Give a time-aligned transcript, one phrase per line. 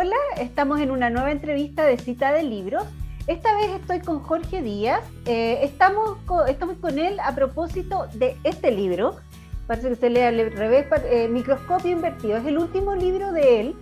[0.00, 2.84] Hola, estamos en una nueva entrevista de cita de libros.
[3.26, 5.02] Esta vez estoy con Jorge Díaz.
[5.26, 9.16] Eh, estamos, con, estamos con él a propósito de este libro.
[9.66, 12.36] Parece que se lee al revés, eh, Microscopio Invertido.
[12.36, 13.74] Es el último libro de él.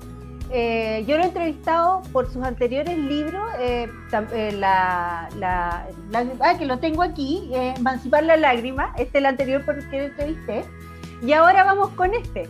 [0.50, 3.43] Eh, yo lo he entrevistado por sus anteriores libros,
[4.62, 5.29] ah,
[6.59, 10.05] que lo tengo aquí, Emancipar la lágrima, este es el anterior por el que lo
[10.07, 10.64] entrevisté,
[11.21, 12.48] y ahora vamos con este.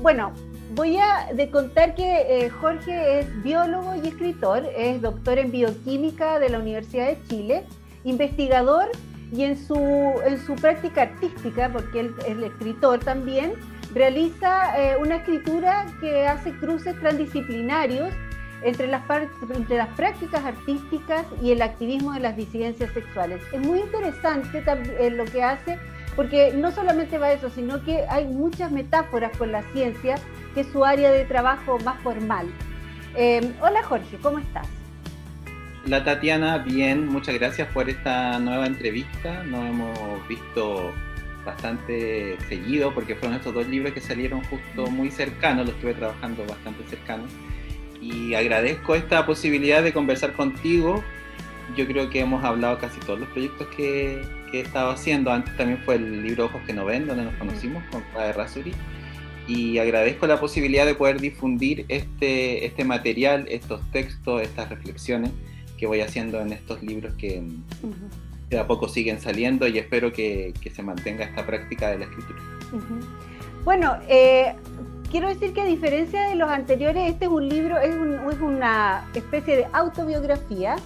[0.00, 0.32] bueno,
[0.70, 6.48] voy a contar que eh, Jorge es biólogo y escritor, es doctor en bioquímica de
[6.48, 7.64] la Universidad de Chile,
[8.04, 8.88] investigador
[9.32, 9.76] y en su,
[10.24, 13.54] en su práctica artística, porque él es escritor también,
[13.92, 18.12] realiza eh, una escritura que hace cruces transdisciplinarios
[18.62, 19.02] entre las,
[19.54, 23.42] entre las prácticas artísticas y el activismo de las disidencias sexuales.
[23.52, 24.64] Es muy interesante
[24.98, 25.78] eh, lo que hace
[26.16, 30.16] porque no solamente va eso, sino que hay muchas metáforas con la ciencia
[30.54, 32.46] que es su área de trabajo más formal.
[33.16, 34.66] Eh, hola Jorge, ¿cómo estás?
[35.86, 39.42] La Tatiana, bien, muchas gracias por esta nueva entrevista.
[39.42, 40.94] Nos hemos visto
[41.44, 46.46] bastante seguido porque fueron estos dos libros que salieron justo muy cercanos, los estuve trabajando
[46.46, 47.30] bastante cercanos.
[48.00, 51.02] Y agradezco esta posibilidad de conversar contigo.
[51.76, 55.32] Yo creo que hemos hablado casi todos los proyectos que, que he estado haciendo.
[55.32, 58.72] Antes también fue el libro Ojos que no ven, donde nos conocimos con Padre Rasuri
[59.46, 65.30] y agradezco la posibilidad de poder difundir este, este material, estos textos, estas reflexiones
[65.76, 67.42] que voy haciendo en estos libros que,
[68.48, 72.04] de a poco siguen saliendo y espero que, que, se mantenga esta práctica de la
[72.04, 72.40] escritura.
[73.64, 74.54] Bueno, eh,
[75.10, 79.06] quiero decir que a diferencia de los anteriores, este es un libro, es, es una
[79.14, 80.76] especie de autobiografía,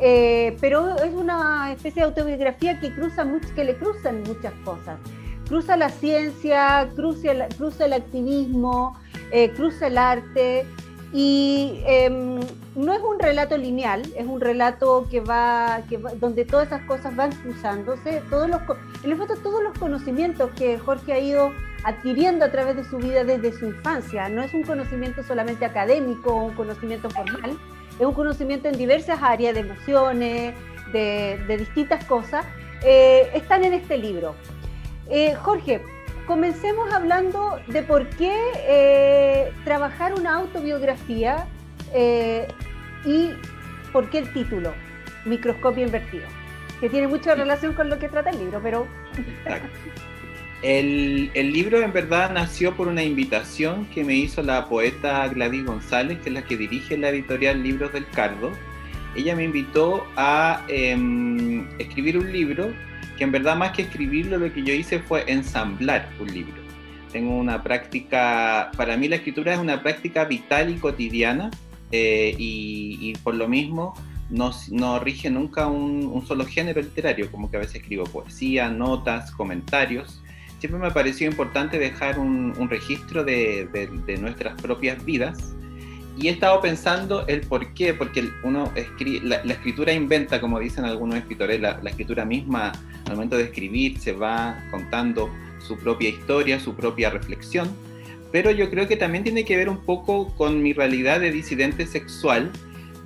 [0.00, 4.98] eh, pero es una especie de autobiografía que, cruza que le cruzan muchas cosas
[5.52, 8.98] cruza la ciencia, cruza el, cruza el activismo,
[9.32, 10.64] eh, cruza el arte
[11.12, 12.40] y em,
[12.74, 17.14] no es un relato lineal, es un relato que va, que donde todas esas cosas
[17.14, 18.62] van cruzándose, todos los,
[19.04, 21.52] en el fondo todos los conocimientos que Jorge ha ido
[21.84, 26.30] adquiriendo a través de su vida desde su infancia, no es un conocimiento solamente académico
[26.30, 27.58] o un conocimiento formal,
[28.00, 30.54] es un conocimiento en diversas áreas de emociones,
[30.94, 32.46] de, distintas cosas,
[32.82, 34.34] eh, están en este libro.
[35.14, 35.82] Eh, Jorge,
[36.26, 38.34] comencemos hablando de por qué
[38.66, 41.46] eh, trabajar una autobiografía
[41.92, 42.48] eh,
[43.04, 43.28] y
[43.92, 44.72] por qué el título,
[45.26, 46.24] Microscopio Invertido,
[46.80, 48.86] que tiene mucha relación con lo que trata el libro, pero...
[50.62, 55.66] El, el, libro en verdad nació por una invitación que me hizo la poeta Gladys
[55.66, 58.52] González, que es la que dirige la editorial Libros del Cardo.
[59.14, 62.72] Ella me invitó a em, escribir un libro
[63.22, 66.60] en verdad más que escribirlo, lo que yo hice fue ensamblar un libro.
[67.10, 71.50] Tengo una práctica, para mí la escritura es una práctica vital y cotidiana
[71.90, 73.94] eh, y, por lo mismo
[74.30, 79.30] no, no rige nunca un, solo género literario, como que a veces escribo poesía, notas,
[79.30, 80.22] comentarios.
[80.58, 85.54] Siempre me pareció importante dejar un, registro de nuestras propias vidas
[86.16, 90.84] y he estado pensando el por qué, porque uno escribe, la, escritura inventa, como dicen
[90.84, 92.72] algunos escritores, la, escritura misma
[93.06, 97.70] al momento de escribir se va contando su propia historia, su propia reflexión,
[98.30, 101.86] pero yo creo que también tiene que ver un poco con mi realidad de disidente
[101.86, 102.50] sexual,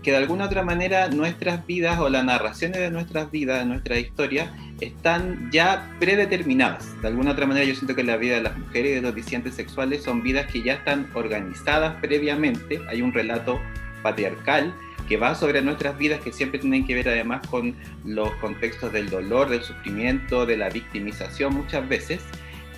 [0.03, 3.99] que de alguna otra manera nuestras vidas o las narraciones de nuestras vidas, de nuestra
[3.99, 7.00] historia, están ya predeterminadas.
[7.03, 9.14] De alguna otra manera yo siento que la vida de las mujeres y de los
[9.14, 12.81] disidentes sexuales son vidas que ya están organizadas previamente.
[12.88, 13.60] Hay un relato
[14.03, 14.75] patriarcal
[15.09, 19.09] que va sobre nuestras vidas que siempre tienen que ver además con los contextos del
[19.09, 22.20] dolor, del sufrimiento, de la victimización muchas veces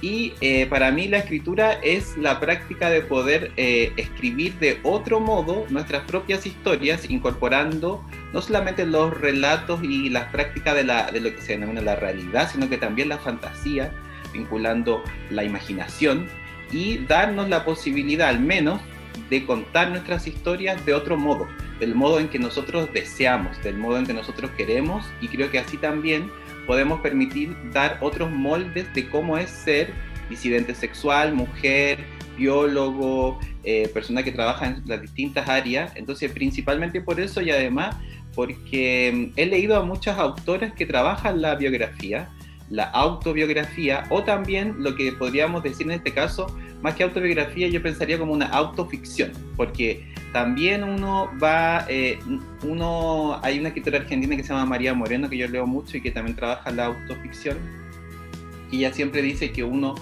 [0.00, 5.18] y eh, para mí la escritura es la práctica de poder eh, escribir de otro
[5.18, 11.20] modo nuestras propias historias, incorporando no solamente los relatos y las prácticas de, la, de
[11.20, 13.92] lo que se denomina la realidad, sino que también la fantasía,
[14.32, 16.28] vinculando la imaginación
[16.70, 18.80] y darnos la posibilidad al menos
[19.30, 21.48] de contar nuestras historias de otro modo,
[21.80, 25.58] del modo en que nosotros deseamos, del modo en que nosotros queremos y creo que
[25.58, 26.30] así también
[26.66, 29.92] podemos permitir dar otros moldes de cómo es ser
[30.28, 32.04] disidente sexual, mujer,
[32.36, 35.92] biólogo, eh, persona que trabaja en las distintas áreas.
[35.96, 37.96] Entonces, principalmente por eso y además
[38.38, 42.28] porque mm, he leído a muchas autoras que trabajan la biografía,
[42.70, 46.46] la autobiografía o también lo que podríamos decir en este caso,
[46.80, 52.20] más que autobiografía, yo pensaría como una autoficción, porque también uno va, eh,
[52.62, 56.00] uno, hay una escritora argentina que se llama María Moreno, que yo leo mucho y
[56.00, 57.58] que también trabaja la autoficción,
[58.70, 59.96] y ella siempre dice que uno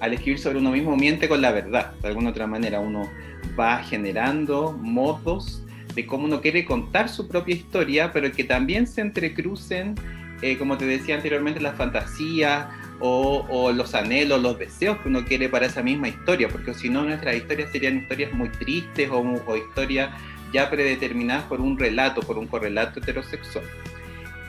[0.00, 2.80] al escribir sobre uno mismo, miente con la verdad, de alguna otra manera.
[2.80, 3.08] Uno
[3.56, 5.62] va generando modos
[5.98, 9.96] de cómo uno quiere contar su propia historia, pero que también se entrecrucen,
[10.42, 12.68] eh, como te decía anteriormente, las fantasías
[13.00, 17.02] o, los anhelos, los deseos que uno quiere para esa misma historia, porque si no
[17.02, 20.10] nuestras historias serían historias muy tristes o, historias
[20.52, 23.64] ya predeterminadas por un relato, por un correlato heterosexual.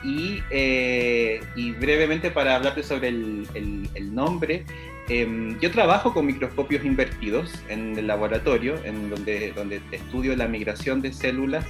[0.04, 1.40] Y, eh,
[1.80, 4.64] brevemente para hablarte sobre el, nombre,
[5.10, 11.02] em, yo trabajo con microscopios invertidos en el laboratorio, en donde, donde estudio la migración
[11.02, 11.66] de células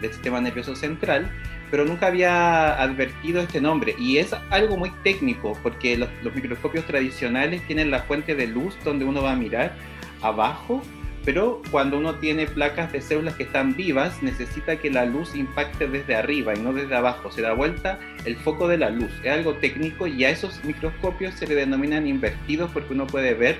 [0.00, 1.30] del sistema nervioso central,
[1.70, 3.94] pero nunca había advertido este nombre.
[3.98, 8.76] Y es algo muy técnico, porque los, los microscopios tradicionales tienen la fuente de luz
[8.84, 9.76] donde uno va a mirar
[10.22, 10.82] abajo
[11.24, 15.86] pero cuando uno tiene placas de células que están vivas, necesita que la luz impacte
[15.86, 17.30] desde arriba y no desde abajo.
[17.30, 19.10] Se da vuelta el foco de la luz.
[19.22, 23.58] Es algo técnico y a esos microscopios se le denominan invertidos porque uno puede ver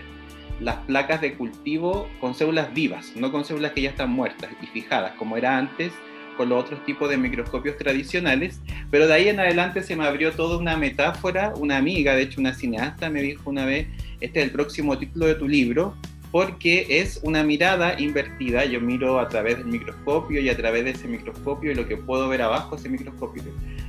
[0.61, 4.67] las placas de cultivo con células vivas, no con células que ya están muertas y
[4.67, 5.93] fijadas, como era antes
[6.37, 8.61] con los otros tipos de microscopios tradicionales,
[8.91, 12.41] pero de ahí en adelante se me abrió toda una metáfora, una amiga, de hecho
[12.41, 13.89] una cineasta, me dijo una vez,
[14.21, 15.97] este es el próximo título de tu libro,
[16.31, 18.65] porque es una mirada invertida.
[18.65, 21.97] Yo miro a través del microscopio y a través de ese microscopio y lo que
[21.97, 23.43] puedo ver abajo ese microscopio.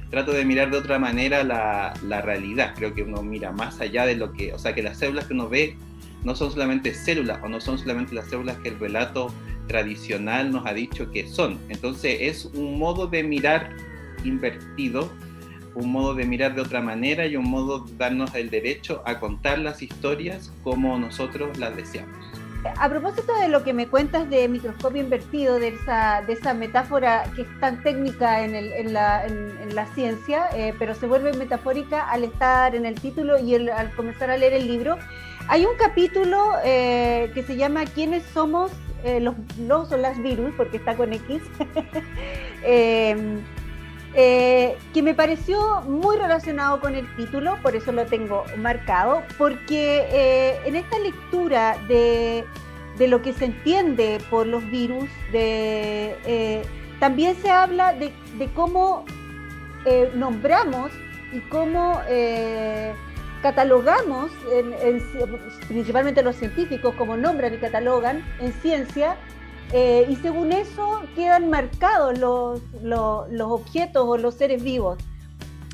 [0.10, 2.74] Trato de mirar de otra manera la, la, realidad.
[2.76, 5.34] Creo que uno mira más allá de lo que, o sea, que las células que
[5.34, 5.78] uno ve
[6.24, 9.34] no son solamente células o no son solamente las células que el relato
[9.68, 11.60] tradicional nos ha dicho que son.
[11.70, 13.76] Entonces es un modo de mirar
[14.24, 15.10] invertido
[15.76, 19.20] un modo de mirar de otra manera y un modo de darnos el derecho a
[19.20, 22.32] contar las historias como nosotros las deseamos.
[22.78, 27.24] A propósito de lo que me cuentas de microscopio invertido, de esa, de esa metáfora
[27.36, 31.34] que es tan técnica en, el, en, la, en, la, ciencia, eh, pero se vuelve
[31.34, 34.98] metafórica al estar en el título y al comenzar a leer el libro,
[35.48, 38.72] hay un capítulo eh, que se llama ¿Quiénes somos
[39.04, 40.54] eh, los, los o las virus?
[40.56, 41.42] Porque está con X.
[44.14, 50.06] Eh, que me pareció muy relacionado con el título, por eso lo tengo marcado, porque
[50.12, 52.46] eh, en esta lectura de,
[53.00, 56.62] lo que se entiende por los virus, de, eh,
[57.00, 58.12] también se habla de,
[58.54, 59.06] cómo
[60.14, 60.92] nombramos
[61.32, 62.00] y cómo
[63.42, 64.30] catalogamos,
[65.68, 69.16] principalmente los científicos, como nombran y catalogan en ciencia
[69.74, 74.98] eh, y según eso quedan marcados los, los, objetos o los seres vivos.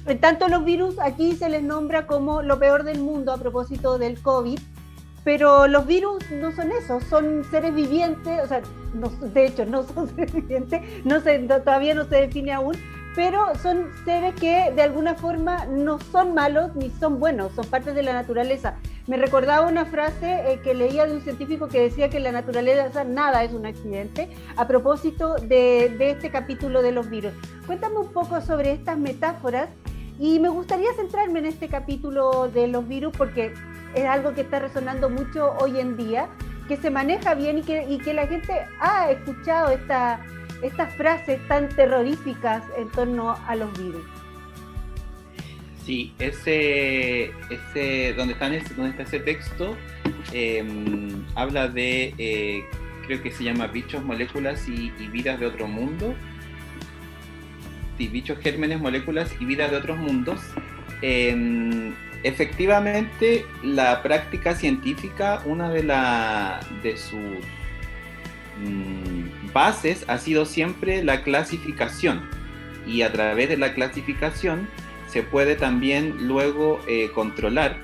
[0.06, 3.98] En tanto los virus aquí se les nombra como lo peor del mundo a propósito
[3.98, 4.60] del COVID,
[5.24, 8.62] pero los virus no son eso, son seres vivientes, o sea,
[9.34, 12.76] de hecho no son seres vivientes, no todavía no se define aún,
[13.16, 17.94] pero son seres que de alguna forma no son malos ni son buenos, son parte
[17.94, 18.76] de la naturaleza.
[19.08, 23.06] Me recordaba una frase eh, que leía de un científico que decía que la naturaleza
[23.06, 27.32] nada es un accidente, a propósito de, este capítulo de los virus.
[27.66, 29.70] Cuéntame un poco sobre estas metáforas
[30.20, 33.54] y me gustaría centrarme en este capítulo de los virus porque
[33.96, 36.28] es algo que está resonando mucho hoy en día,
[36.68, 40.20] que se maneja bien y que, la gente ha escuchado esta
[40.64, 44.04] estas frases tan terroríficas en torno a los virus.
[45.88, 49.76] Sí, ese, ese, donde, está ese texto
[50.32, 52.64] em, habla de, eh,
[53.08, 56.14] creo que se llama bichos, moléculas y, vidas de otro mundo.
[57.98, 60.40] Sí, bichos, gérmenes, moléculas y vidas de otros mundos.
[61.02, 67.40] Em, efectivamente, la práctica científica, una de, la, de sus
[68.60, 72.28] Mm, bases ha sido siempre la clasificación
[72.88, 74.68] y a través de la clasificación
[75.18, 77.76] se puede también luego eh, controlar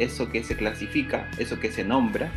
[0.00, 2.32] eso que se clasifica, eso que se nombra.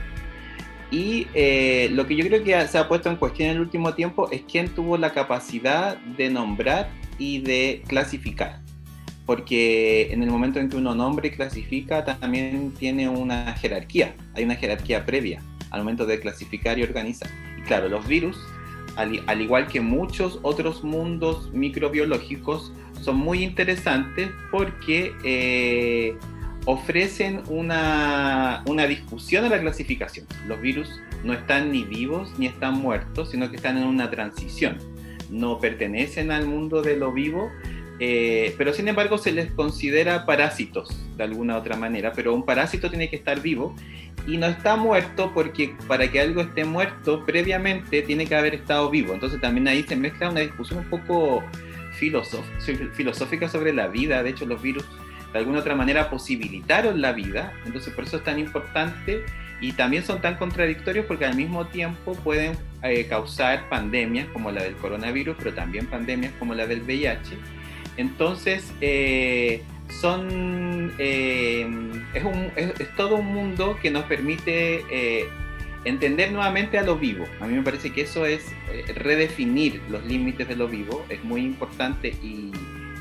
[0.92, 3.96] Y eh, lo que yo creo que se ha puesto en cuestión en el último
[3.96, 8.60] tiempo es quién tuvo la capacidad de nombrar y de clasificar.
[9.26, 14.44] Porque en el momento en que uno nombra y clasifica también tiene una jerarquía, hay
[14.44, 17.32] una jerarquía previa al momento de clasificar y organizar
[17.66, 18.38] claro, los virus,
[18.96, 22.72] al, igual que muchos otros mundos microbiológicos,
[23.06, 26.18] son muy interesantes porque eh,
[26.66, 30.26] ofrecen una, una, discusión a la clasificación.
[30.48, 34.80] Los virus no están ni vivos ni están muertos, sino que están en una transición.
[35.30, 37.52] No pertenecen al mundo de lo vivo,
[38.00, 42.90] eh, pero sin embargo se les considera parásitos de alguna otra manera, pero un parásito
[42.90, 43.76] tiene que estar vivo
[44.28, 48.90] y no está muerto porque para que algo esté muerto previamente tiene que haber estado
[48.90, 49.14] vivo.
[49.14, 51.44] Entonces también ahí se mezcla una discusión un poco
[51.96, 54.24] filosófica sobre la vida.
[54.24, 54.86] De hecho los virus
[55.34, 59.26] de alguna otra manera posibilitaron la vida, entonces por eso es tan importante
[59.60, 64.64] y también son tan contradictorios porque al mismo tiempo pueden eh, causar pandemias como la
[64.64, 67.38] del coronavirus, pero también pandemias como la del VIH.
[67.98, 71.68] Entonces, eh, son, eh,
[72.14, 74.86] es, todo un mundo que nos permite
[75.86, 77.26] entender nuevamente a lo vivo.
[77.40, 78.52] A mí me parece que eso es
[78.96, 82.52] redefinir los límites de lo vivo, es muy importante y,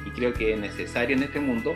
[0.06, 1.74] y creo que es necesario en este mundo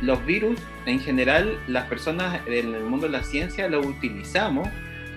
[0.00, 4.68] los virus, en general, las personas en el mundo de la ciencia lo utilizamos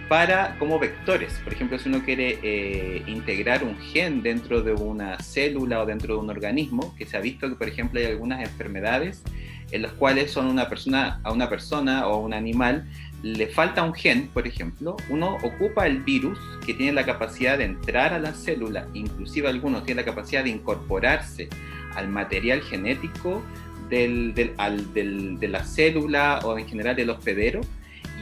[0.09, 1.39] para como vectores.
[1.43, 6.15] Por ejemplo, si uno quiere eh, integrar un gen dentro de una célula o dentro
[6.15, 9.23] de un organismo, que se ha visto que, por ejemplo, hay algunas enfermedades
[9.71, 12.85] en las cuales son una persona, a una persona o un animal
[13.23, 17.63] le falta un gen, por ejemplo, uno ocupa el virus que tiene la capacidad de
[17.63, 21.47] entrar a la célula, inclusive algunos tienen la capacidad de incorporarse
[21.95, 23.41] al material genético
[23.89, 27.61] del, de la célula o en general del hospedero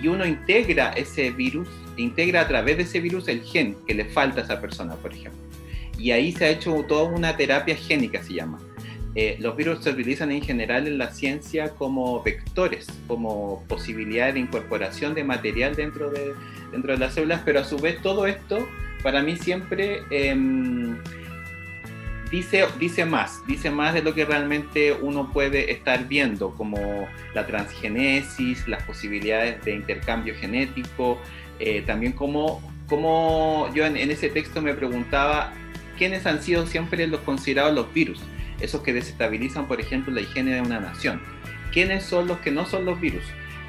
[0.01, 1.67] y uno integra ese virus,
[1.98, 5.13] integra a través de ese virus el gen que le falta a esa persona, por
[5.13, 5.41] ejemplo.
[5.98, 8.60] Y ahí se ha hecho toda una terapia génica, se llama.
[9.15, 14.39] Eh, los virus se utilizan en general en la ciencia como vectores, como posibilidad de
[14.39, 16.34] incorporación de material dentro de,
[16.72, 18.68] dentro de las células, pero a su vez todo esto
[19.03, 20.01] para mí siempre...
[20.10, 20.36] Eh,
[22.32, 27.46] dice, dice más, dice más de lo que realmente uno puede estar viendo, como la
[27.46, 31.20] transgenesis, las posibilidades de intercambio genético,
[31.60, 35.53] eh, también como, como yo en, ese texto me preguntaba
[35.98, 38.20] quiénes han sido siempre los considerados los virus,
[38.62, 41.22] esos que desestabilizan, por ejemplo, la higiene de una nación.
[41.72, 43.24] ¿Quiénes son los que no son los virus?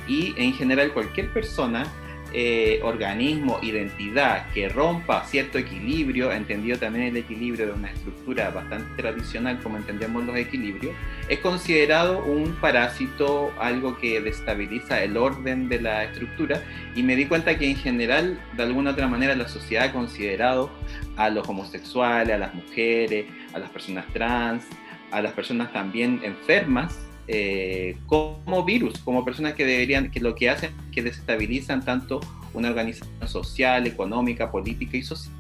[0.09, 1.87] Y en general cualquier persona
[2.35, 9.03] eh, organismo, identidad que rompa cierto equilibrio, entendido también el equilibrio de una estructura bastante
[9.03, 10.95] tradicional como entendemos los equilibrios,
[11.29, 16.63] es considerado un parásito, algo que destabiliza el orden de la estructura
[16.95, 20.71] y me di cuenta que en general, de alguna otra manera, la sociedad ha considerado
[21.17, 24.65] a los homosexuales, a las mujeres, a las personas trans,
[25.13, 30.51] a las personas también enfermas, eh, como virus, como personas que deberían, que lo que
[30.51, 32.21] hacen es que desestabilizan tanto
[32.55, 35.35] una organización social, económica, política y social.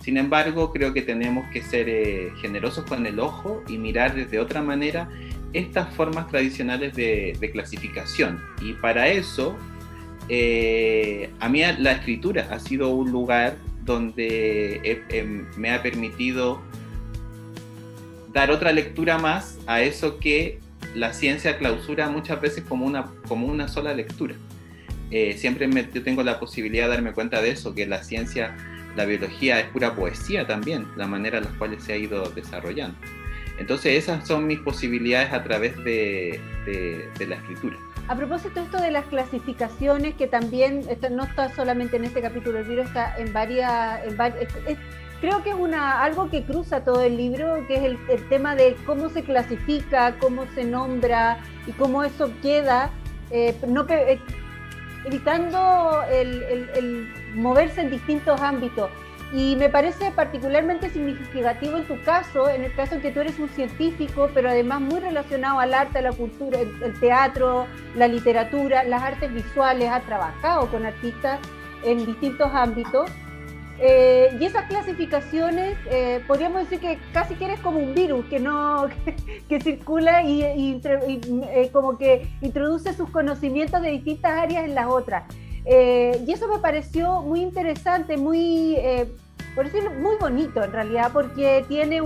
[0.00, 4.38] Sin embargo, creo que tenemos que ser eh, generosos con el ojo y mirar desde
[4.38, 5.08] otra manera
[5.54, 8.40] estas formas tradicionales de, clasificación.
[8.60, 9.56] Y para eso,
[10.28, 15.02] eh, a mí la escritura ha sido un lugar donde
[15.56, 16.60] me ha permitido
[18.34, 20.58] dar otra lectura más a eso que
[20.94, 24.34] la ciencia clausura muchas veces como una, como una sola lectura.
[25.10, 28.56] Eh, siempre me, yo tengo la posibilidad de darme cuenta de eso, que la ciencia,
[28.96, 32.98] la biología es pura poesía también, la manera en la cual se ha ido desarrollando.
[33.58, 36.40] Entonces esas son mis posibilidades a través de,
[37.28, 37.76] la escritura.
[38.08, 42.68] A propósito esto de las clasificaciones, que también no está solamente en este capítulo, el
[42.68, 44.00] libro está en varias,
[45.20, 48.76] creo que es una, algo que cruza todo el libro, que es el, tema de
[48.86, 52.90] cómo se clasifica, cómo se nombra y cómo eso queda,
[53.30, 54.20] eh, eh,
[55.04, 58.90] evitando el, moverse en distintos ámbitos.
[59.32, 63.38] Y me parece particularmente significativo en tu caso, en el caso en que tú eres
[63.40, 67.66] un científico, pero además muy relacionado al arte, a la cultura, el teatro,
[67.96, 71.40] la literatura, las artes visuales, has trabajado con artistas
[71.84, 73.10] en distintos ámbitos.
[73.80, 78.38] Eh, y esas clasificaciones, eh, podríamos decir que casi que eres como un virus que
[78.38, 78.86] no
[79.48, 85.24] que, circula y, eh, como que introduce sus conocimientos de distintas áreas en las otras.
[85.66, 88.76] y eso me pareció muy interesante, muy,
[89.54, 92.00] por decirlo, muy bonito en realidad, porque tiene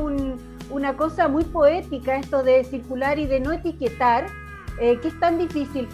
[0.70, 4.26] una cosa muy poética esto de circular y de no etiquetar,
[4.78, 5.88] que es tan difícil.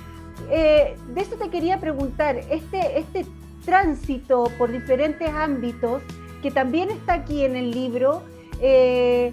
[0.49, 3.25] de eso te quería preguntar, este, este
[3.65, 6.03] tránsito por diferentes ámbitos,
[6.43, 8.23] que también está aquí en el libro.
[8.61, 9.33] Eh,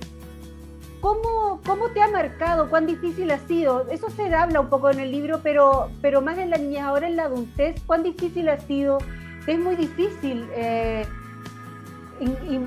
[1.02, 1.60] ¿cómo,
[1.94, 2.70] te ha marcado?
[2.70, 3.88] ¿Cuán difícil ha sido?
[3.90, 7.08] Eso se habla un poco en el libro, pero, pero más en la niñez, ahora
[7.08, 9.00] en la adultez, ¿cuán difícil ha sido?
[9.48, 11.06] Es muy difícil eh,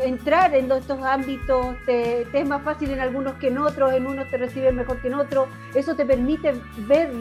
[0.02, 4.28] entrar en estos ámbitos, te, es más fácil en algunos que en otros, en unos
[4.28, 6.54] te reciben mejor que en otros, eso te permite
[6.88, 7.12] ver,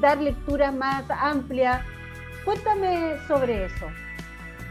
[0.00, 1.82] dar lecturas más amplias.
[2.44, 3.86] Cuéntame sobre eso,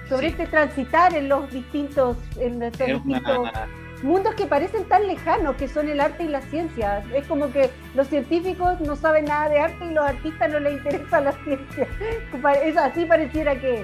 [0.09, 2.59] sobre este transitar en los distintos, en
[4.03, 7.03] mundos que parecen tan lejanos, que son el arte y la ciencia.
[7.13, 10.73] Es como que los científicos no saben nada de arte y los artistas no les
[10.73, 11.87] interesa la ciencia.
[12.63, 13.83] Es así pareciera que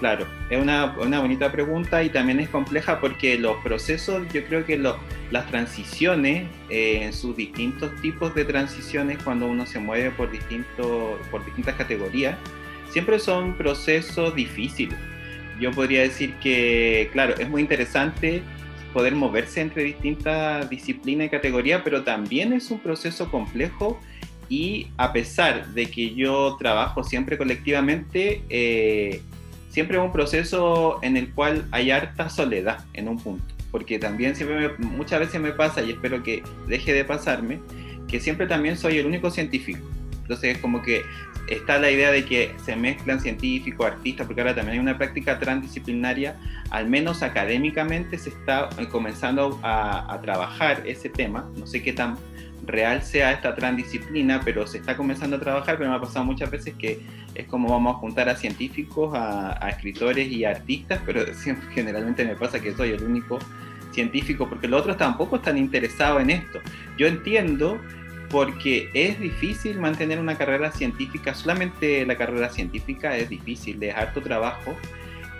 [0.00, 4.64] Claro, es una, una, bonita pregunta y también es compleja porque los procesos, yo creo
[4.64, 10.30] que las transiciones, eh, en sus distintos tipos de transiciones, cuando uno se mueve por,
[10.30, 12.38] distintos, por distintas categorías,
[12.90, 14.98] siempre son procesos difíciles.
[15.60, 18.42] Yo podría decir que, claro, es muy interesante
[18.92, 24.00] poder moverse entre distintas disciplinas y categorías, pero también es un proceso complejo
[24.48, 29.22] y a pesar de que yo trabajo siempre colectivamente, eh,
[29.68, 34.34] siempre es un proceso en el cual hay harta soledad en un punto, porque también
[34.34, 37.60] siempre muchas veces me pasa, y espero que deje de pasarme,
[38.08, 39.86] que siempre también soy el único científico.
[40.30, 41.02] Entonces es como que
[41.48, 45.40] está la idea de que se mezclan científicos, artistas, porque ahora también hay una práctica
[45.40, 46.36] transdisciplinaria,
[46.70, 52.16] al menos académicamente se está comenzando a, a trabajar ese tema, no sé qué tan
[52.64, 56.48] real sea esta transdisciplina, pero se está comenzando a trabajar, pero me ha pasado muchas
[56.48, 57.00] veces que
[57.34, 62.24] es como vamos a juntar a científicos, a, escritores y a artistas, pero siempre, generalmente
[62.24, 63.40] me pasa que soy el único
[63.92, 66.60] científico, porque los otros tampoco están interesados en esto.
[66.96, 67.80] Yo entiendo
[68.30, 74.22] porque es difícil mantener una carrera científica, solamente la carrera científica es difícil, es harto
[74.22, 74.76] trabajo.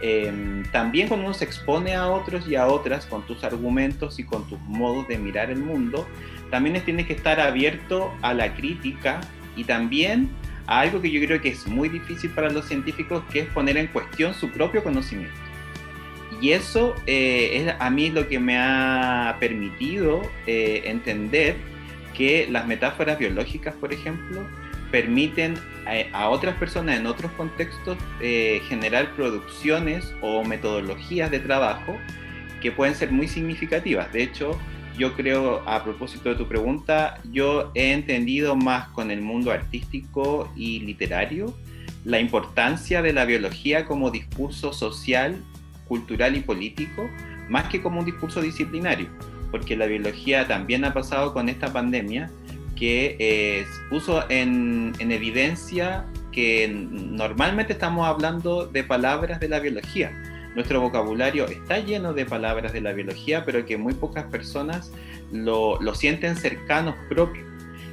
[0.03, 4.25] Em, también cuando uno se expone a otros y a otras con tus argumentos y
[4.25, 6.07] con tus modos de mirar el mundo,
[6.51, 9.21] también tienes que estar abierto a la crítica
[9.57, 10.29] y también
[10.67, 13.77] a algo que yo creo que es muy difícil para los científicos, que es poner
[13.77, 15.35] en cuestión su propio conocimiento.
[16.41, 21.70] Y eso eh, es a mí lo que me ha permitido eh, entender
[22.21, 24.47] que las metáforas biológicas, por ejemplo,
[24.91, 25.55] permiten
[26.13, 31.97] a, otras personas en otros contextos eh, generar producciones o metodologías de trabajo
[32.61, 34.13] que pueden ser muy significativas.
[34.13, 34.61] De hecho,
[34.99, 40.53] yo creo, a propósito de tu pregunta, yo he entendido más con el mundo artístico
[40.55, 41.55] y literario
[42.05, 45.43] la importancia de la biología como discurso social,
[45.89, 47.09] cultural y político,
[47.49, 49.09] más que como un discurso disciplinario,
[49.51, 52.31] porque la biología también ha pasado con esta pandemia
[52.77, 60.13] que eh, puso en, en evidencia que normalmente estamos hablando de palabras de la biología,
[60.55, 64.93] nuestro vocabulario está lleno de palabras de la biología, pero que muy pocas personas
[65.33, 67.47] lo, sienten cercanos propios.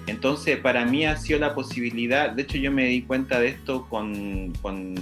[0.07, 3.85] Entonces, para mí ha sido la posibilidad, de hecho yo me di cuenta de esto
[3.89, 4.53] con,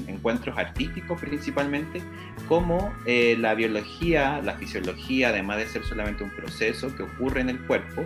[0.07, 2.01] encuentros artísticos principalmente,
[2.47, 7.49] como eh, la biología, la fisiología, además de ser solamente un proceso que ocurre en
[7.49, 8.03] el cuerpo,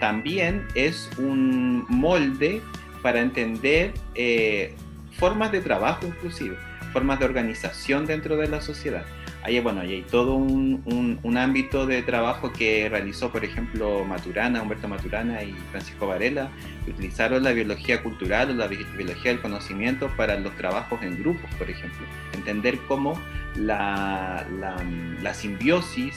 [0.00, 2.60] también es un molde
[3.02, 4.74] para entender eh,
[5.12, 6.56] formas de trabajo inclusive
[6.92, 9.04] formas de organización dentro de la sociedad.
[9.44, 14.86] Ahí, bueno, hay todo un, un, ámbito de trabajo que realizó, por ejemplo, Maturana, Humberto
[14.86, 16.48] Maturana y Francisco Varela,
[16.84, 21.50] que utilizaron la biología cultural o la biología del conocimiento para los trabajos en grupos,
[21.58, 22.06] por ejemplo.
[22.34, 23.20] Entender cómo
[23.56, 24.46] la,
[25.20, 26.14] la, simbiosis,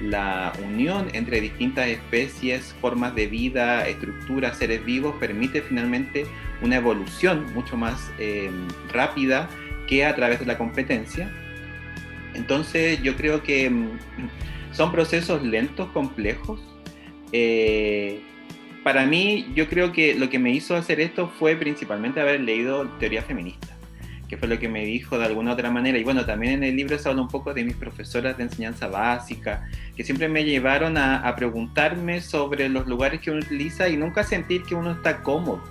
[0.00, 6.24] la unión entre distintas especies, formas de vida, estructuras, seres vivos, permite finalmente
[6.62, 8.50] una evolución mucho más eh,
[8.90, 9.50] rápida
[10.00, 11.30] a través de la competencia.
[12.34, 13.98] Entonces yo creo que mm,
[14.72, 16.60] son procesos lentos, complejos.
[17.32, 18.20] Eh,
[18.84, 22.88] para mí yo creo que lo que me hizo hacer esto fue principalmente haber leído
[22.98, 23.68] teoría feminista,
[24.28, 25.98] que fue lo que me dijo de alguna otra manera.
[25.98, 28.88] Y bueno, también en el libro se habla un poco de mis profesoras de enseñanza
[28.88, 33.96] básica, que siempre me llevaron a, a preguntarme sobre los lugares que uno utiliza y
[33.96, 35.62] nunca sentir que uno está cómodo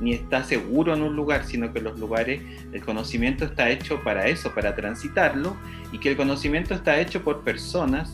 [0.00, 2.40] ni está seguro en un lugar, sino que los lugares,
[2.72, 5.56] el conocimiento está hecho para eso, para transitarlo,
[5.92, 8.12] y que el conocimiento está hecho por personas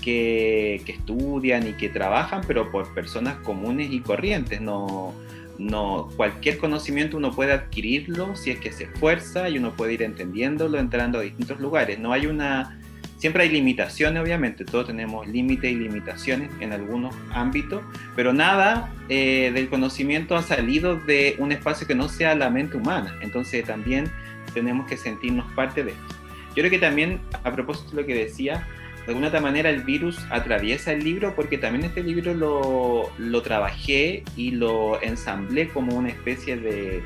[0.00, 4.60] que, estudian y que trabajan, pero por personas comunes y corrientes.
[4.60, 5.12] No,
[5.58, 10.02] no, cualquier conocimiento uno puede adquirirlo si es que se esfuerza y uno puede ir
[10.02, 11.98] entendiéndolo entrando a distintos lugares.
[11.98, 12.78] No hay una
[13.26, 17.82] Siempre hay limitaciones, obviamente, todos tenemos límites y limitaciones en algunos ámbitos,
[18.14, 22.76] pero nada eh, del conocimiento ha salido de un espacio que no sea la mente
[22.76, 24.08] humana, entonces también
[24.54, 26.14] tenemos que sentirnos parte de esto.
[26.50, 28.64] Yo creo que también, a propósito de lo que decía,
[29.04, 33.42] de alguna otra manera el virus atraviesa el libro porque también este libro lo, lo
[33.42, 37.02] trabajé y lo ensamblé como una especie de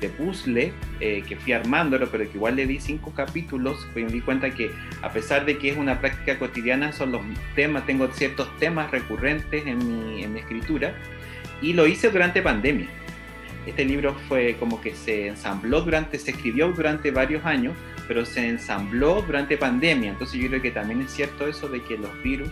[0.00, 4.12] de puzzle eh, que fui armándolo, pero que igual le di cinco capítulos, pues me
[4.12, 4.70] di cuenta que
[5.02, 7.22] a pesar de que es una práctica cotidiana, son los
[7.54, 10.94] temas, tengo ciertos temas recurrentes en mi, en mi escritura,
[11.62, 12.88] y lo hice durante pandemia.
[13.66, 17.74] Este libro fue como que se ensambló durante, se escribió durante varios años,
[18.06, 20.10] pero se ensambló durante pandemia.
[20.10, 22.50] Entonces yo creo que también es cierto eso de que los virus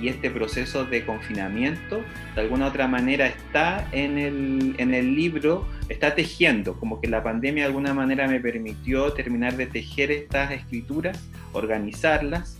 [0.00, 2.02] y este proceso de confinamiento
[2.34, 7.22] de alguna otra manera está en el, en el libro, está tejiendo, como que la
[7.22, 12.58] pandemia de alguna manera me permitió terminar de tejer estas escrituras, organizarlas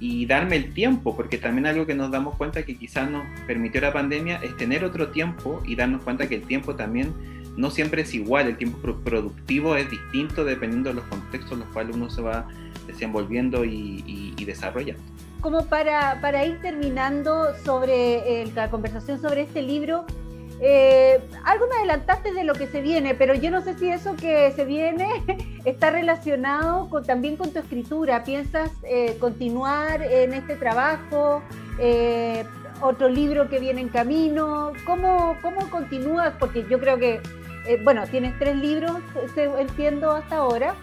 [0.00, 3.80] y darme el tiempo, porque también algo que nos damos cuenta que quizás nos permitió
[3.82, 7.12] la pandemia es tener otro tiempo y darnos cuenta que el tiempo también
[7.56, 11.68] no siempre es igual, el tiempo productivo es distinto dependiendo de los contextos en los
[11.68, 12.48] cuales uno se va
[12.86, 15.02] desenvolviendo y, desarrollando.
[15.40, 20.04] Como para, para, ir terminando sobre eh, la conversación sobre este libro,
[20.60, 24.16] eh, algo me adelantaste de lo que se viene, pero yo no sé si eso
[24.16, 25.06] que se viene
[25.64, 28.22] está relacionado con, también con tu escritura.
[28.24, 31.42] ¿Piensas eh, continuar en este trabajo?
[32.82, 34.72] ¿Otro libro que viene en camino?
[34.84, 36.34] ¿Cómo, cómo continúas?
[36.38, 37.20] Porque yo creo que,
[37.82, 38.98] bueno, tienes tres libros,
[39.36, 40.74] entiendo hasta ahora.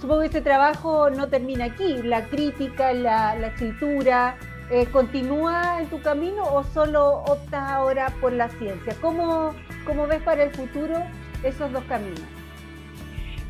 [0.00, 4.38] Supongo que este trabajo no termina aquí, la crítica, la, la escritura,
[4.70, 8.94] eh, ¿continúa en tu camino o solo optas ahora por la ciencia?
[9.00, 10.94] ¿Cómo, ¿Cómo, ves para el futuro
[11.42, 12.22] esos dos caminos?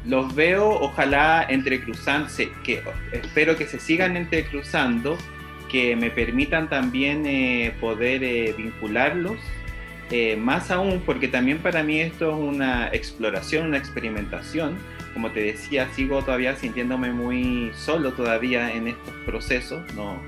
[0.06, 2.82] Los veo, ojalá entrecruzándose, que
[3.12, 5.18] espero que se sigan entrecruzando,
[5.70, 9.38] que me permitan también eh, poder eh, vincularlos,
[10.38, 14.76] más aún porque también para mí esto es una exploración, una experimentación.
[15.12, 20.20] Como te decía, sigo todavía sintiéndome muy solo todavía en estos procesos, no,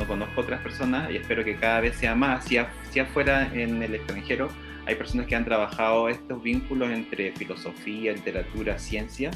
[0.00, 2.46] no conozco otras personas y espero que cada vez sea más.
[2.46, 4.48] Si, afuera en el extranjero
[4.86, 9.30] hay personas que han trabajado estos vínculos entre filosofía, literatura, ciencia.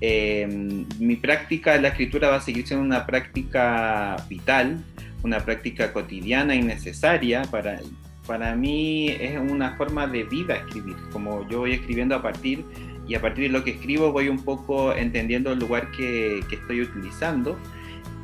[0.00, 4.84] Em, mi práctica de la escritura va a seguir siendo una práctica vital,
[5.22, 7.80] una práctica cotidiana y necesaria para,
[8.26, 12.64] para mí es una forma de vida escribir, como yo voy escribiendo a partir
[13.06, 16.56] y a partir de lo que escribo voy un poco entendiendo el lugar que, que
[16.56, 17.58] estoy utilizando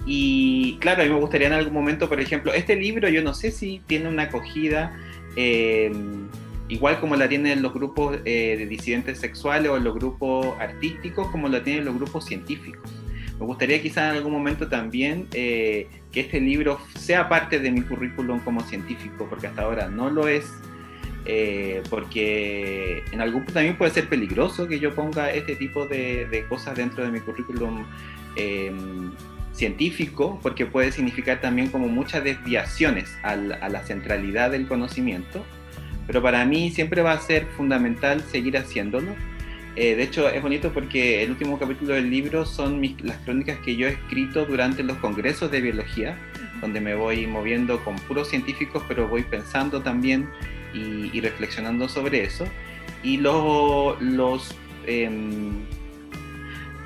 [0.05, 3.35] y claro, a mí me gustaría en algún momento, por ejemplo, este libro yo no
[3.35, 4.97] sé si tiene una acogida
[5.37, 5.93] eh,
[6.69, 11.49] igual como la tienen los grupos eh, de disidentes sexuales o los grupos artísticos, como
[11.49, 12.91] la tienen los grupos científicos.
[13.39, 17.83] Me gustaría quizás en algún momento también eh, que este libro sea parte de mi
[17.83, 20.45] currículum como científico, porque hasta ahora no lo es,
[21.89, 26.47] porque en algún punto también puede ser peligroso que yo ponga este tipo de, de
[26.47, 27.85] cosas dentro de mi currículum
[29.53, 35.45] científico, porque puede significar también como muchas desviaciones a la, centralidad del conocimiento,
[36.07, 39.15] pero para mí siempre va a ser fundamental seguir haciéndolo.
[39.75, 43.77] Eh, de hecho, es bonito porque el último capítulo del libro son las crónicas que
[43.77, 46.19] yo he escrito durante los congresos de biología,
[46.61, 50.29] donde me voy moviendo con puros científicos, pero voy pensando también
[50.75, 52.47] y, reflexionando sobre eso.
[53.03, 54.57] Y los...
[54.87, 55.63] Em,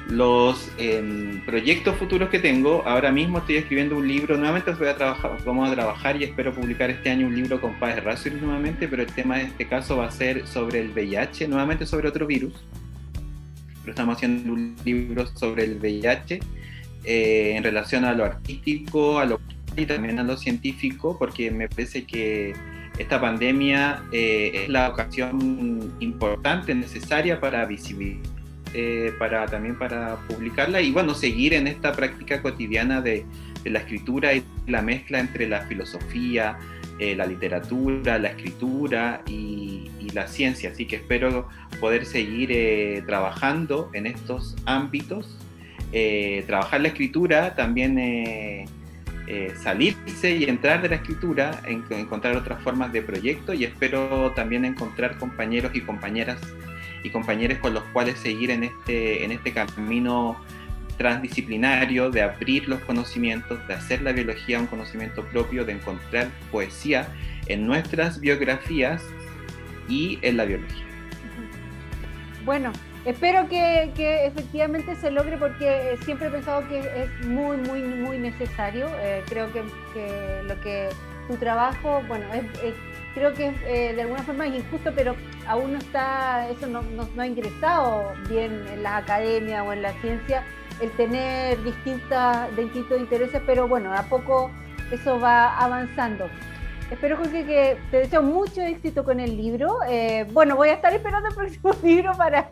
[0.09, 4.97] los em, proyectos futuros que tengo, ahora mismo estoy escribiendo un libro, nuevamente voy a
[4.97, 8.87] trabajar, vamos a trabajar y espero publicar este año un libro con Paz Razor nuevamente,
[8.87, 12.25] pero el tema de este caso va a ser sobre el VIH, nuevamente sobre otro
[12.25, 12.55] virus,
[13.81, 16.39] pero estamos haciendo un libro sobre el VIH
[17.05, 19.41] eh, en relación a lo artístico, a lo
[19.77, 22.55] y también a lo científico, porque me parece que
[22.99, 28.37] esta pandemia eh, es la ocasión importante, necesaria para visibilizar
[28.75, 33.25] eh, para también para publicarla y bueno, seguir en esta práctica cotidiana de,
[33.65, 36.59] la escritura y la mezcla entre la filosofía,
[37.01, 40.71] eh, la literatura, la escritura y, la ciencia.
[40.71, 45.37] Así que espero poder seguir trabajando en estos ámbitos,
[46.47, 47.99] trabajar la escritura, también
[49.57, 55.19] salirse y entrar de la escritura, encontrar otras formas de proyecto y espero también encontrar
[55.19, 56.41] compañeros y compañeras
[57.03, 60.41] y compañeros con los cuales seguir en este, en este camino
[60.97, 67.09] transdisciplinario de abrir los conocimientos, de hacer la biología un conocimiento propio, de encontrar poesía
[67.47, 69.03] en nuestras biografías
[69.89, 70.85] y en la biología.
[72.45, 72.73] Bueno,
[73.07, 73.93] espero que,
[74.27, 78.89] efectivamente se logre porque siempre he pensado que es muy, muy, muy necesario.
[79.01, 79.63] Eh, creo que,
[80.47, 80.89] lo que
[81.29, 82.75] tu trabajo, bueno, es
[83.17, 85.17] creo que eh, de alguna forma es injusto, pero
[85.49, 86.83] aún no está, eso no,
[87.17, 90.45] ha ingresado bien en la academia o en la ciencia,
[90.83, 94.51] el tener distintas, distintos intereses, pero bueno, a poco
[94.93, 96.29] eso va avanzando.
[96.91, 99.79] Espero, Jorge, que te deseo mucho éxito con el libro.
[99.89, 102.49] Eh, bueno, voy a estar esperando el próximo libro para,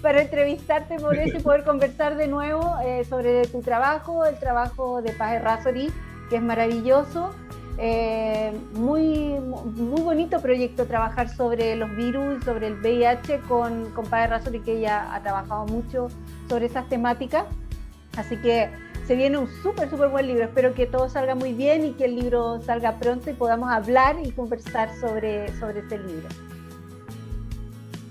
[0.00, 5.02] para entrevistarte por eso y poder conversar de nuevo eh, sobre tu trabajo, el trabajo
[5.02, 5.92] de Paz Razori,
[6.30, 7.34] que es maravilloso.
[7.80, 14.54] Eh, muy, muy bonito proyecto trabajar sobre los virus, sobre el VIH con, con Razón
[14.56, 16.08] y que ella ha trabajado mucho
[16.48, 17.44] sobre esas temáticas.
[18.16, 18.70] Así que
[19.08, 20.44] se viene un súper, súper buen libro.
[20.44, 24.16] Espero que todo salga muy bien y que el libro salga pronto y podamos hablar
[24.22, 26.28] y conversar sobre, sobre este libro.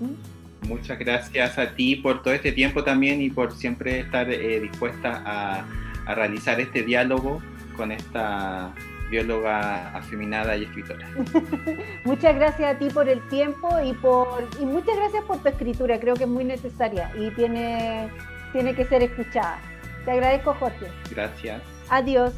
[0.00, 0.66] ¿Mm?
[0.66, 5.22] Muchas gracias a ti por todo este tiempo también y por siempre estar eh, dispuesta
[5.24, 5.64] a,
[6.04, 7.40] a realizar este diálogo
[7.76, 8.74] con esta
[9.08, 11.08] bióloga afeminada y escritora.
[12.04, 16.00] muchas gracias a ti por el tiempo y por y muchas gracias por tu escritura,
[16.00, 18.08] creo que es muy necesaria y tiene,
[18.52, 19.60] tiene que ser escuchada.
[20.08, 20.86] Te agradezco, Jorge.
[21.10, 21.60] Gracias.
[21.90, 22.32] Adiós.